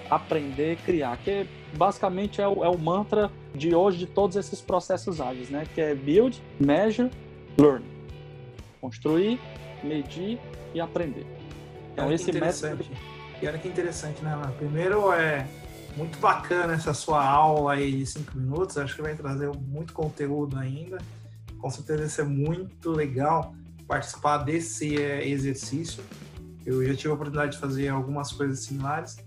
[0.10, 5.20] aprender, criar, que basicamente é o, é o, mantra de hoje de todos esses processos
[5.20, 5.67] ágeis, né?
[5.76, 7.12] Que é build, measure,
[7.58, 7.84] learn,
[8.80, 9.38] construir,
[9.84, 10.39] medir
[10.74, 11.26] e aprender.
[11.93, 12.86] Então esse método.
[13.41, 14.39] E olha que interessante, né?
[14.58, 15.46] Primeiro é
[15.98, 18.78] muito bacana essa sua aula aí de cinco minutos.
[18.78, 21.00] Acho que vai trazer muito conteúdo ainda.
[21.58, 23.56] Com certeza vai ser muito legal
[23.88, 26.04] participar desse é, exercício.
[26.64, 29.18] Eu já tive a oportunidade de fazer algumas coisas similares.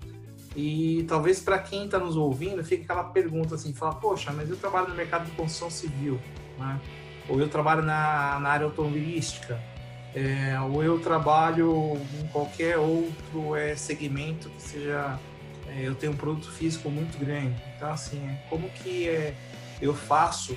[0.55, 4.57] E talvez para quem está nos ouvindo fique aquela pergunta assim, fala, poxa, mas eu
[4.57, 6.21] trabalho no mercado de construção civil,
[6.59, 6.81] né?
[7.29, 9.61] ou eu trabalho na, na área automobilística,
[10.13, 15.30] é, ou eu trabalho em qualquer outro é, segmento que seja é,
[15.79, 17.61] eu tenho um produto físico muito grande.
[17.77, 19.35] Então, assim, é, como que é,
[19.81, 20.57] eu faço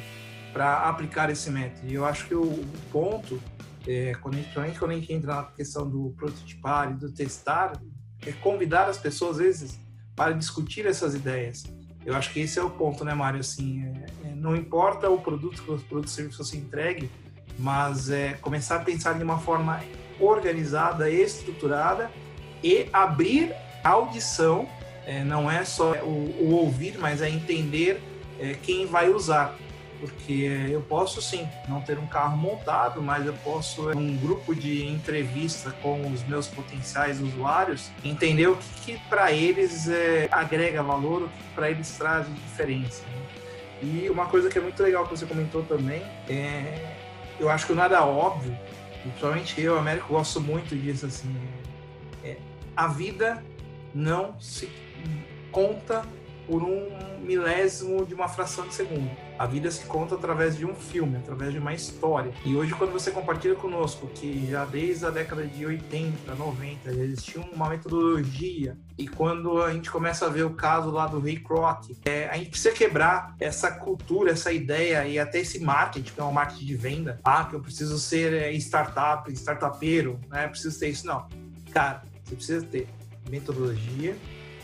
[0.51, 1.87] para aplicar esse método?
[1.87, 3.41] E eu acho que o, ponto,
[3.87, 7.73] é, quando, a gente, quando a gente entra na questão do prototipar e do testar,
[8.25, 9.79] é convidar as pessoas, às vezes,
[10.15, 11.63] para discutir essas ideias.
[12.05, 13.39] Eu acho que esse é o ponto, né, Mário?
[13.39, 17.09] Assim, é, é, não importa o produto que o produto serviço você entregue,
[17.57, 19.81] mas é começar a pensar de uma forma
[20.19, 22.11] organizada, estruturada
[22.63, 23.53] e abrir
[23.83, 24.67] audição.
[25.05, 28.01] É, não é só o, o, ouvir, mas é entender
[28.39, 29.57] é, quem vai usar
[30.03, 34.85] porque eu posso sim não ter um carro montado, mas eu posso, um grupo de
[34.85, 41.23] entrevista com os meus potenciais usuários, entender o que, que para eles é, agrega valor,
[41.23, 43.03] o que para eles traz diferença.
[43.03, 43.23] Né?
[43.81, 46.95] E uma coisa que é muito legal que você comentou também, é,
[47.39, 48.57] eu acho que nada óbvio,
[49.03, 51.33] principalmente eu, Américo, gosto muito disso, assim,
[52.25, 52.35] é,
[52.75, 53.41] a vida
[53.93, 54.69] não se
[55.51, 56.03] conta
[56.47, 56.89] por um
[57.21, 59.09] milésimo de uma fração de segundo.
[59.39, 62.31] A vida se conta através de um filme, através de uma história.
[62.45, 67.03] E hoje, quando você compartilha conosco que já desde a década de 80, 90, já
[67.03, 71.37] existia uma metodologia, e quando a gente começa a ver o caso lá do Ray
[71.37, 76.19] Kroc, é, a gente precisa quebrar essa cultura, essa ideia e até esse marketing, que
[76.19, 77.19] é um marketing de venda.
[77.23, 80.47] Ah, que eu preciso ser é, startup, startupeiro, né?
[80.47, 81.07] Preciso ter isso.
[81.07, 81.27] Não.
[81.71, 82.87] Cara, você precisa ter
[83.29, 84.15] metodologia,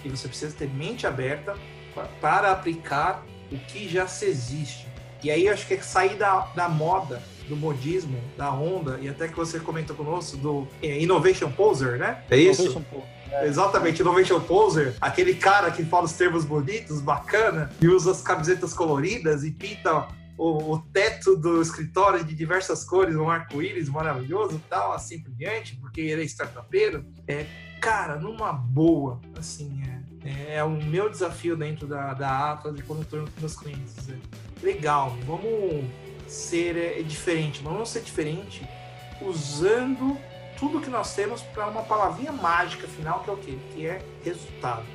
[0.03, 1.55] e você precisa ter mente aberta
[2.21, 4.87] para aplicar o que já se existe.
[5.23, 9.27] E aí acho que é sair da, da moda, do modismo, da onda, e até
[9.27, 12.23] que você comentou conosco, do é, Innovation Poser, né?
[12.29, 12.61] É isso?
[12.61, 12.83] Innovation
[13.31, 13.47] É.
[13.47, 18.73] Exatamente, Innovation Poser, aquele cara que fala os termos bonitos, bacana, e usa as camisetas
[18.73, 20.07] coloridas e pinta
[20.39, 25.75] o, o teto do escritório de diversas cores, um arco-íris maravilhoso tal, assim por diante,
[25.75, 27.05] porque ele é startupeiro.
[27.27, 27.45] É,
[27.81, 29.81] cara, numa boa, assim,
[30.23, 33.55] é, é o meu desafio dentro da, da Atlas e quando eu estou com meus
[33.57, 33.95] clientes.
[34.07, 35.85] É, legal, vamos
[36.25, 38.65] ser é, diferente, vamos ser diferente
[39.21, 40.17] usando
[40.57, 43.57] tudo que nós temos para uma palavrinha mágica final, que é o quê?
[43.73, 44.85] Que é resultado.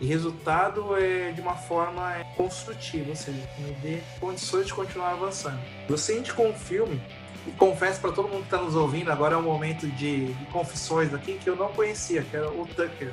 [0.00, 5.12] E resultado é de uma forma é, construtiva, ou seja, me dê condições de continuar
[5.12, 5.58] avançando.
[5.96, 7.00] Sente com o filme
[7.46, 10.46] e confesso para todo mundo que está nos ouvindo, agora é um momento de, de,
[10.46, 13.12] confissões aqui que eu não conhecia, que era o Tucker.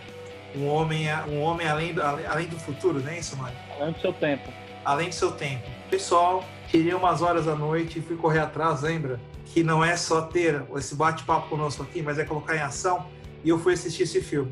[0.56, 3.58] Um homem, um homem além, do, além do futuro, não é isso, Mário?
[3.80, 4.52] Além do seu tempo.
[4.84, 5.64] Além do seu tempo.
[5.90, 9.20] Pessoal, tirei umas horas à noite e fui correr atrás, lembra?
[9.46, 13.06] Que não é só ter esse bate-papo conosco aqui, mas é colocar em ação.
[13.44, 14.52] E eu fui assistir esse filme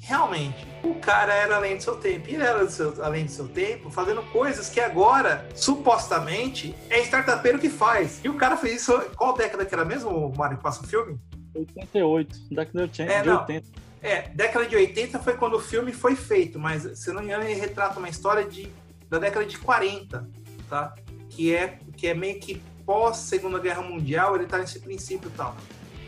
[0.00, 2.28] realmente, o cara era além do seu tempo.
[2.28, 7.58] E ele era seu, além do seu tempo, fazendo coisas que agora, supostamente, é startupeiro
[7.58, 8.20] que faz.
[8.24, 8.92] E o cara fez isso.
[9.16, 11.18] Qual década que era mesmo, Mário, que passa o filme?
[11.54, 13.12] 88, década de 80.
[13.12, 13.68] É, de 80.
[14.00, 17.44] É, década de 80 foi quando o filme foi feito, mas se não me engano,
[17.44, 18.72] ele retrata uma história de,
[19.10, 20.28] da década de 40,
[20.68, 20.94] tá?
[21.28, 25.36] Que é, que é meio que pós Segunda Guerra Mundial, ele tá nesse princípio e
[25.36, 25.56] tal.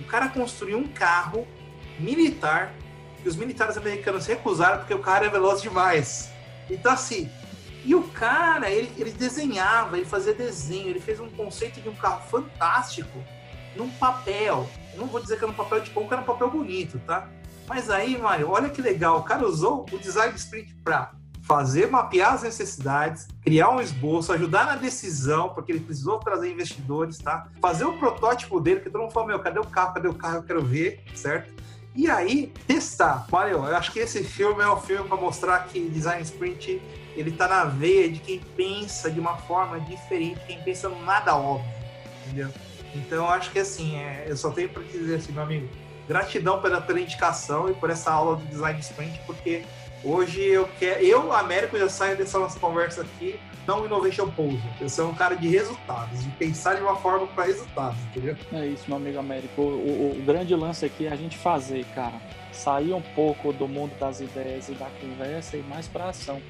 [0.00, 1.46] O cara construiu um carro
[1.98, 2.72] militar
[3.20, 6.30] que os militares americanos recusaram porque o cara é veloz demais.
[6.68, 7.30] Então, assim,
[7.84, 11.94] e o cara, ele, ele desenhava, ele fazia desenho, ele fez um conceito de um
[11.94, 13.22] carro fantástico
[13.76, 14.68] num papel.
[14.92, 17.00] Eu não vou dizer que era um papel de pão, que era um papel bonito,
[17.06, 17.28] tá?
[17.66, 21.12] Mas aí, Mário, olha que legal, o cara usou o design sprint para
[21.42, 27.18] fazer, mapear as necessidades, criar um esboço, ajudar na decisão, porque ele precisou trazer investidores,
[27.18, 27.48] tá?
[27.60, 30.36] Fazer o protótipo dele, que todo mundo falou, meu, cadê o carro, cadê o carro,
[30.36, 31.59] eu quero ver, certo?
[31.94, 33.26] E aí, testar.
[33.30, 36.80] Mario, eu acho que esse filme é o filme para mostrar que Design Sprint
[37.16, 41.68] ele tá na veia de quem pensa de uma forma diferente, quem pensa nada óbvio,
[42.24, 42.48] entendeu?
[42.94, 45.68] Então, eu acho que assim, é, eu só tenho para dizer assim, meu amigo,
[46.08, 49.64] gratidão pela, pela indicação e por essa aula do Design Sprint, porque
[50.04, 54.60] hoje eu quero, eu, Américo, já saio dessa nossa conversa aqui não innovation pose.
[54.80, 58.36] Eu sou um cara de resultados, de pensar de uma forma para resultados, entendeu?
[58.52, 59.62] É isso, meu amigo Américo.
[59.62, 62.20] O, o, o, grande lance aqui é a gente fazer, cara.
[62.52, 66.40] Sair um pouco do mundo das ideias e da conversa e mais para ação.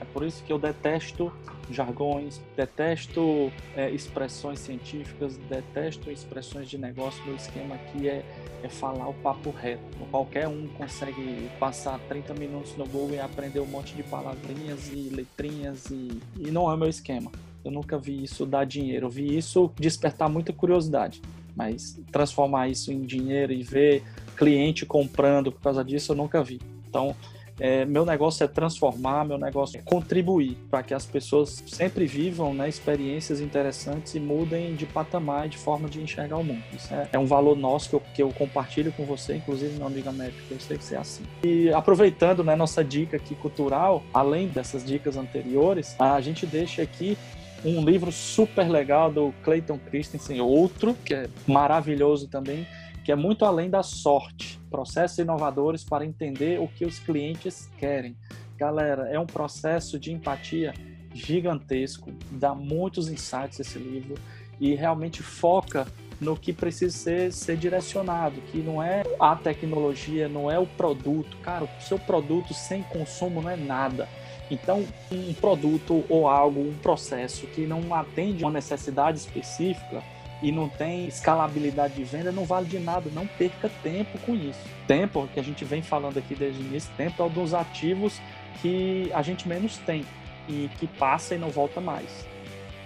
[0.00, 1.32] É por isso que eu detesto
[1.70, 7.22] jargões, detesto é, expressões científicas, detesto expressões de negócio.
[7.24, 8.24] Meu esquema aqui é,
[8.62, 9.82] é falar o papo reto.
[10.10, 15.10] Qualquer um consegue passar 30 minutos no Google e aprender um monte de palavrinhas e
[15.10, 17.30] letrinhas e, e não é meu esquema.
[17.64, 19.06] Eu nunca vi isso dar dinheiro.
[19.06, 21.20] Eu vi isso despertar muita curiosidade,
[21.54, 24.02] mas transformar isso em dinheiro e ver
[24.36, 26.60] cliente comprando por causa disso eu nunca vi.
[26.88, 27.14] Então,
[27.60, 32.54] é, meu negócio é transformar, meu negócio é contribuir para que as pessoas sempre vivam
[32.54, 36.62] né, experiências interessantes e mudem de patamar e de forma de enxergar o mundo.
[36.72, 39.86] Isso é, é um valor nosso que eu, que eu, compartilho com você, inclusive meu
[39.86, 41.24] amigo Américo, eu sei que você é assim.
[41.42, 47.16] E aproveitando né, nossa dica aqui cultural, além dessas dicas anteriores, a gente deixa aqui
[47.64, 52.66] um livro super legal do Clayton Christensen, outro que é maravilhoso também,
[53.04, 54.57] que é muito além da sorte.
[54.70, 58.16] Processos inovadores para entender o que os clientes querem.
[58.56, 60.74] Galera, é um processo de empatia
[61.14, 64.14] gigantesco, dá muitos insights esse livro
[64.60, 65.86] e realmente foca
[66.20, 71.36] no que precisa ser, ser direcionado, que não é a tecnologia, não é o produto.
[71.38, 74.08] Cara, o seu produto sem consumo não é nada.
[74.50, 80.02] Então, um produto ou algo, um processo que não atende uma necessidade específica
[80.42, 83.10] e não tem escalabilidade de venda, não vale de nada.
[83.12, 84.60] Não perca tempo com isso.
[84.86, 88.20] Tempo, que a gente vem falando aqui desde o início, tempo é um dos ativos
[88.62, 90.04] que a gente menos tem
[90.48, 92.26] e que passa e não volta mais.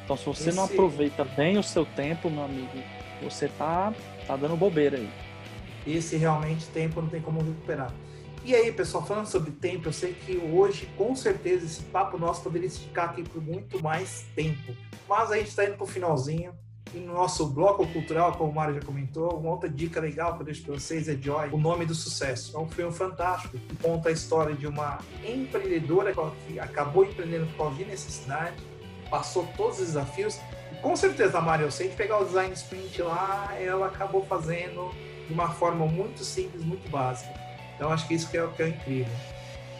[0.05, 0.57] Então, se você Esse...
[0.57, 2.79] não aproveita bem o seu tempo, meu amigo,
[3.23, 3.93] você tá,
[4.27, 5.09] tá dando bobeira aí.
[5.87, 7.93] Esse realmente tempo não tem como recuperar.
[8.45, 12.43] E aí, pessoal, falando sobre tempo, eu sei que hoje, com certeza, esse papo nosso
[12.43, 14.75] poderia ficar aqui por muito mais tempo.
[15.09, 16.53] Mas a gente está indo para o finalzinho.
[16.95, 20.47] No nosso bloco cultural, como o Mário já comentou, uma outra dica legal que eu
[20.47, 22.55] deixo para vocês é Joy, O Nome do Sucesso.
[22.55, 26.13] É um filme fantástico que conta a história de uma empreendedora
[26.47, 28.57] que acabou empreendendo por causa de necessidade,
[29.09, 30.39] passou todos os desafios.
[30.71, 34.91] E com certeza, Mário, se a gente pegar o design sprint lá, ela acabou fazendo
[35.27, 37.33] de uma forma muito simples, muito básica.
[37.75, 39.13] Então acho que isso que é o que é incrível.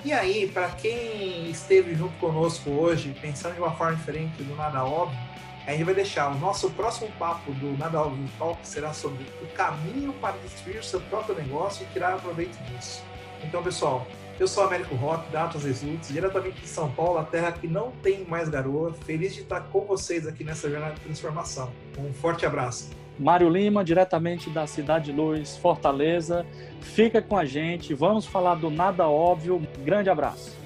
[0.05, 4.85] E aí, para quem esteve junto conosco hoje, pensando de uma forma diferente do nada
[4.85, 5.32] óbvio,
[5.67, 9.47] a gente vai deixar o nosso próximo papo do Nada Óbvio Talk será sobre o
[9.55, 13.03] caminho para destruir seu próprio negócio e tirar proveito disso.
[13.45, 14.07] Então, pessoal,
[14.41, 17.93] eu sou Américo Rock, da Atos Results, diretamente de São Paulo, a terra que não
[18.03, 18.93] tem mais garoa.
[18.93, 21.71] Feliz de estar com vocês aqui nessa jornada de transformação.
[21.99, 22.91] Um forte abraço.
[23.19, 26.45] Mário Lima, diretamente da Cidade de Luz, Fortaleza.
[26.81, 29.63] Fica com a gente, vamos falar do nada óbvio.
[29.85, 30.62] Grande abraço.